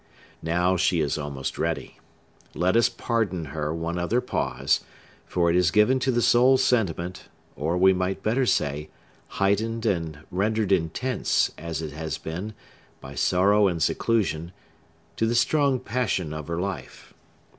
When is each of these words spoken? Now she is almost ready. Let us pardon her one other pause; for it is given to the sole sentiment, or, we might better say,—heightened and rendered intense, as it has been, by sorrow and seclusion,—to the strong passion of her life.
Now 0.41 0.77
she 0.77 0.99
is 0.99 1.15
almost 1.19 1.59
ready. 1.59 1.99
Let 2.55 2.75
us 2.75 2.89
pardon 2.89 3.45
her 3.53 3.71
one 3.71 3.99
other 3.99 4.19
pause; 4.19 4.79
for 5.27 5.47
it 5.51 5.55
is 5.55 5.69
given 5.69 5.99
to 5.99 6.09
the 6.11 6.23
sole 6.23 6.57
sentiment, 6.57 7.29
or, 7.55 7.77
we 7.77 7.93
might 7.93 8.23
better 8.23 8.47
say,—heightened 8.47 9.85
and 9.85 10.21
rendered 10.31 10.71
intense, 10.71 11.51
as 11.55 11.83
it 11.83 11.91
has 11.91 12.17
been, 12.17 12.55
by 12.99 13.13
sorrow 13.13 13.67
and 13.67 13.79
seclusion,—to 13.83 15.23
the 15.27 15.35
strong 15.35 15.79
passion 15.79 16.33
of 16.33 16.47
her 16.47 16.59
life. 16.59 17.13